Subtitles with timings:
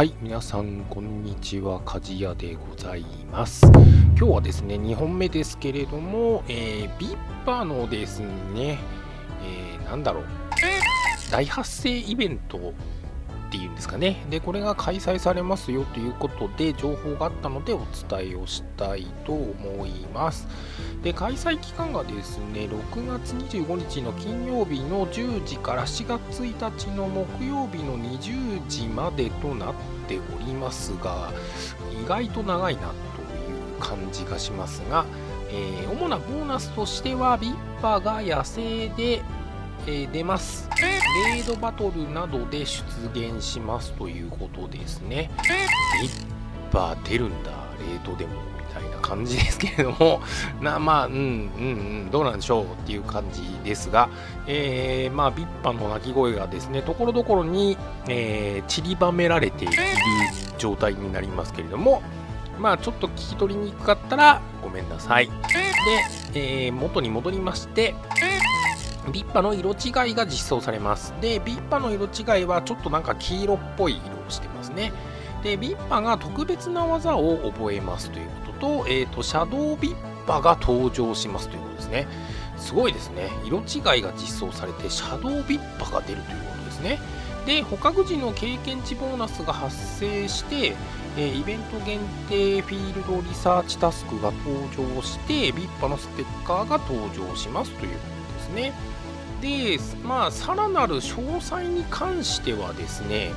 [0.00, 1.78] はい、皆さん、こんにちは。
[1.80, 3.66] 鍛冶屋でございます。
[3.66, 8.78] 今日はですね、2本目ですけれども、えー、ビッパのですね、
[9.44, 10.24] えー、なんだろう、
[11.30, 12.72] 大発生イベント
[13.50, 14.24] っていうんですかね。
[14.30, 20.46] で、これが開催されますよということで、情報があったのでお伝えをしたいと思います。
[21.02, 29.74] で、開催期間がですね、6月25日の金曜日の10時から7月1日の木曜日の20時までとなっ
[30.06, 31.32] ておりますが、
[32.04, 35.04] 意外と長いなという感じがしますが、
[35.50, 39.22] えー主なボーナスとしては、ビッパが野生で、
[39.86, 40.68] えー出ます。
[40.80, 45.30] レードバトルなどで出現しますということですね。
[46.02, 46.10] ビッ
[46.70, 50.20] パ出るんだ、レードでもみたいな感じですけれども、
[50.60, 51.24] なまあ、うんうんう
[52.06, 54.08] ん、どうなんでしょうっていう感じですが、
[54.46, 57.76] えーまあ、ビッパの鳴き声がですね、ところどころに、
[58.08, 59.74] えー散りばめられている
[60.58, 62.02] 状態になりますけれども、
[62.58, 65.26] まあ、ちょっと聞き取りにくかったらごめんなさい。
[66.32, 67.94] で、えー元に戻りまして、
[69.12, 71.14] ビッパの色違いが実装されます。
[71.20, 74.92] で、ビッパの色違いはちょっとなんか黄色っぽい色をしてますね。
[75.42, 82.06] で、ビッパが特別な技を覚えますということと、えっ、と、シャドウビッパが登場しますということですね。
[82.56, 83.30] すごいですね。
[83.44, 86.98] 色違いが実装されて、シャドウビッパが出るということですね。
[87.46, 90.76] で、捕獲時の経験値ボーナスが発生して、
[91.16, 98.19] えーイベント限定フィールドリサーチタスクが登場して、ビッパのステッカーが登場しますということ
[98.54, 98.72] ね。
[99.40, 103.30] で、まあ、さらなる詳細に関してはですね、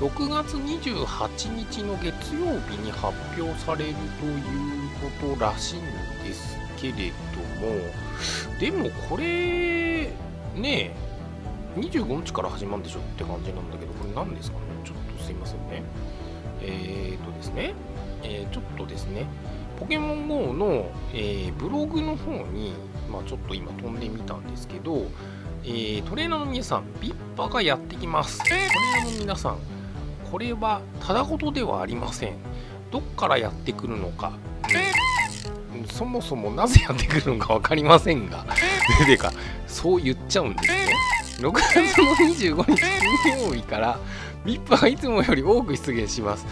[0.00, 4.42] 6月28日の月曜日に発表されるという
[5.30, 5.82] ことらしいん
[6.24, 7.74] ですけれども、
[8.60, 10.12] でもこれ、
[10.54, 10.94] ね、
[11.76, 14.64] 25日から始まるんでしょって感じなんだけど、これ何ですかね？
[14.84, 15.82] ちょっとすいませんね。
[16.60, 17.74] えーとですね、
[18.22, 19.26] えーちょっとですね、
[19.78, 22.74] ポケモン GO の、えーブログの方に、
[23.10, 25.06] まあ、ちょっと今飛んでみたんですけど、
[25.64, 28.38] えートレーナーの皆さん、ビッパがやってきます。
[28.38, 28.58] トレー
[29.02, 29.58] ナーの皆さん、
[30.30, 32.34] これはただごとではありません。
[32.90, 34.32] どっからやってくるのか、
[35.74, 38.44] うんそもそもなぜやってくるのか分かりませんが、
[39.06, 39.32] でか、
[39.66, 40.94] そう言っちゃうんですね。
[41.40, 42.14] 6月の
[42.64, 42.82] 25日
[43.22, 43.98] 金曜日から、
[44.44, 46.46] ビッパがいつもより多く出現します。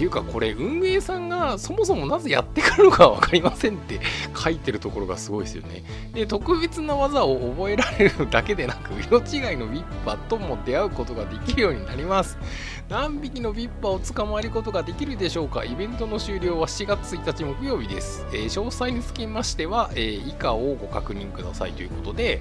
[0.00, 4.00] ていうかこれ運営さんがそもそもなぜやってくるのか分かりませんって
[4.34, 5.84] 書いてるところがすごいですよね。
[6.14, 12.38] で特別な技を覚えられるだけでなく色違いのビッパとも出会うことができるようになります。
[12.88, 18.24] 何匹のビッパを捕まえることができるでしょうかイベントの終了は7月1日木曜日です。
[18.32, 22.40] えー詳細につきましては、えー以下をご確認くださいということで、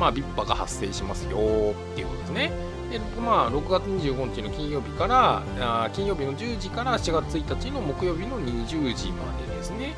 [0.00, 2.75] まあ、ビッパが発生しますよっていうことですね。
[2.90, 9.94] でまあ、6月25日の金曜日からあ金曜日の10時から7月1日の木曜日の20時までですね。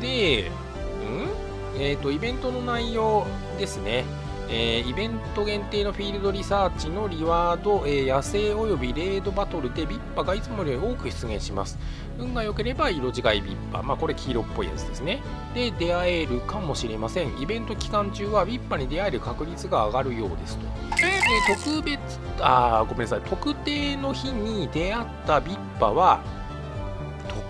[0.00, 1.80] で、ん？
[1.80, 3.26] えっ、と、イベントの内容
[3.58, 4.04] ですね。
[4.48, 11.78] えーイベント限定のフィールドリサーチのリワード、えー野生およびレードバトルでビッパがいつもより多く出現します。
[12.18, 15.22] 運が良ければ色違いビッパ、まあこれ黄色っぽいやつですね。
[15.54, 17.40] で、出会えるかもしれません。
[17.40, 20.64] イベント期間中はビッパに出会える確率が上がるようですと。
[20.96, 21.98] で、特別、
[22.40, 26.20] あごめんなさい、特定の日に出会ったビッパは、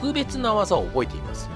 [0.00, 1.50] 特別な技を覚えています。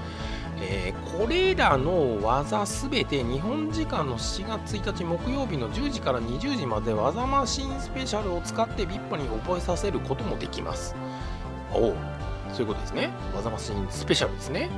[0.61, 10.95] えーこれらの技すべて日本時間の7月1日木曜日の10時から20時まで技マシンスペシャルを使ってビッパに覚えさせることもできます。
[11.73, 11.95] おう
[12.53, 13.09] そういうことですね。
[13.35, 14.69] 技マシンスペシャルですね。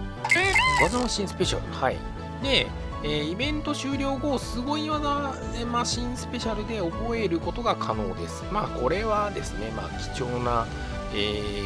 [0.81, 1.73] 技マシンスペシャル。
[1.73, 1.97] はい。
[2.41, 2.67] で、
[3.03, 5.33] えーイベント終了後、すごい技
[5.71, 8.43] マシンスペシャルで覚えることが可能です。
[8.51, 10.65] まあ、これはですね、まあ、貴重な、
[11.13, 11.15] え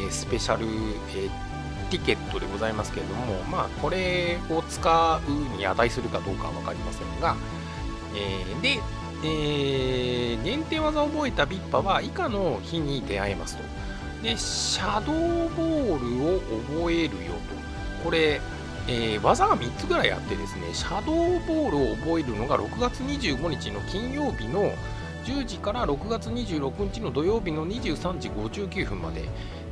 [0.06, 1.55] ースペシャル、えー
[1.90, 7.36] ティケットでございますけれども、まあ、これを使うに値するかどうかは分かりませんが、
[8.14, 8.80] えーで、
[9.24, 13.62] えー限定技を覚えたビッパは以下の日に出会えますと。
[14.22, 16.40] で、シャドーボールを
[16.80, 18.04] 覚えるよと。
[18.04, 18.40] これ、
[18.88, 24.72] えー技が3つぐらいあってですね、シャドーボールを覚えるのが6月25日の金曜日の
[25.26, 29.24] 10時から6月26日の土曜日の23時59分まで。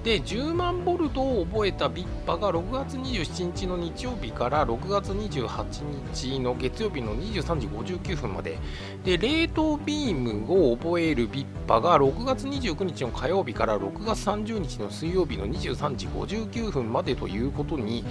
[0.03, 8.59] で、10万ボルトを覚えたビッパが6月27日の日曜日から6月28日の月曜日の23時59分まで。
[9.05, 18.05] で、冷凍ビームを覚えるビッパが6月29日の火曜日から6月30日の水曜日の23時59分までということに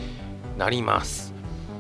[0.58, 1.34] なります。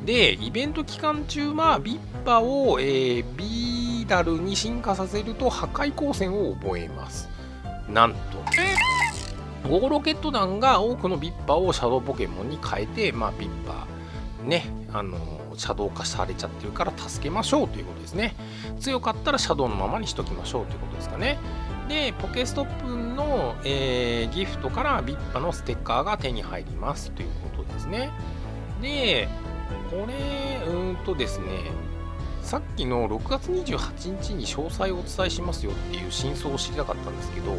[0.05, 3.72] で、イベント期間中はビッパを、えー
[4.05, 7.29] ダルに進化させると破壊光線を覚えます。
[7.89, 8.17] なんと。
[9.69, 15.17] ゴーロケット団が多くのビッパをシャドウポケモンに変えて、まあ、ビッパーね、あの
[15.55, 18.35] シャドウ化されちゃってるから助けましょうということですね。
[18.79, 21.39] 強かったらシャドウのままにしときましょうということですかね。
[21.87, 28.11] で、ポケストップの、えー、ギフトからビッパのステッカーが手に入りますということですね。
[28.81, 29.27] で、
[29.89, 31.47] これ、うんとですね、
[32.43, 37.55] さっきの6月28日に詳細をお伝えしますよっていう真相を知りたかったんですけど、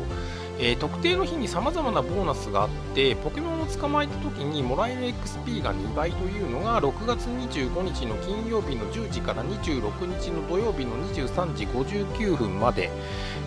[0.59, 12.91] えー、特定の日にさまざまなボーナスがあってポケモンを捕まえた時にもらえる XP が2倍というのが6月25日の金曜日の10時から26日の土曜日の23時59分まで。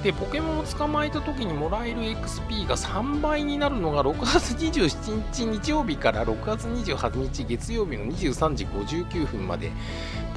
[0.03, 9.71] でポケモンを捕まえた時にもらえる XP が3倍になるのが6月27日日曜日から6月28日月曜日の23時59分まで。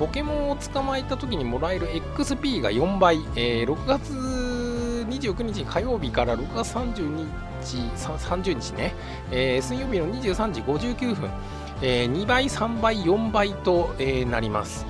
[0.00, 4.14] ポケモンを捕まえた時にもらえる XP が4倍、えー、6月
[5.10, 7.26] 29日火曜日から6月30
[7.60, 8.94] 日 ,30 日ね、
[9.30, 11.30] えー、水曜日の23時59分、
[11.82, 14.86] えー、2倍、3倍、4倍と、えー、なります。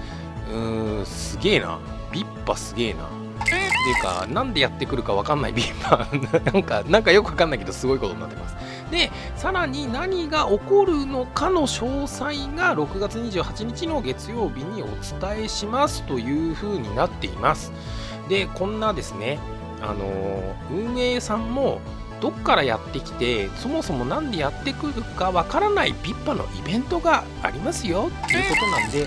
[0.49, 1.81] うーん、すげえな。
[2.13, 3.07] ビッパすげえな。
[3.07, 3.09] っ
[3.49, 3.59] てい
[3.99, 6.07] うか、なんでやってくるかわかんないビッパ
[6.53, 8.55] なんか、なんかよくわかんないけど、すごいことになってます。
[8.91, 17.73] で、さらに何が起こるのかの詳細が6月28日の月曜日にお伝えしますという風になっています。
[18.29, 19.39] で、こんなですね、
[19.83, 21.81] あの運営さんも
[22.21, 29.07] どっからやってきてそもそも何でやってくるかわからないピッパのイベントがありますよっていうことなんで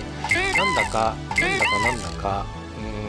[0.56, 2.46] なんだかなんだかなんだか
[2.76, 3.03] うん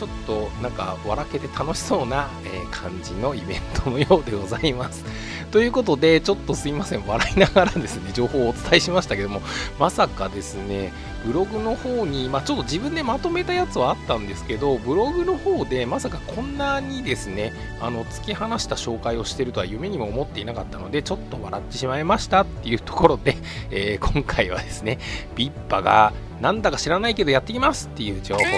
[0.00, 5.04] ちょっとなんか笑けて楽しそうな、え、感じのイベントのようでございます。
[5.52, 9.42] ということで、ちょっとすいません、笑いながらですね、情報をお伝えしましたけども、
[9.78, 10.90] まさかですね、
[11.26, 17.52] ブログの方に、まあ、ちょっと自分でまとめたやつはあったんですけど、ブログの方でまさかこんなにですね、
[17.82, 23.36] あの突き放した紹介をしてるとは夢にも思っていなかったので、ちょっと笑ってしまいましたっていうところで、
[23.70, 24.98] えー、今回はですね、
[25.36, 28.48] ビッパがなんだか知らないけどやってきますっていう情報をお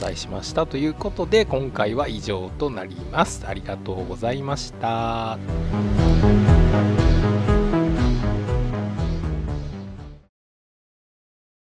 [0.00, 3.46] 伝えしましたということで、今回は以上となります。
[3.46, 5.38] ありがとうございました。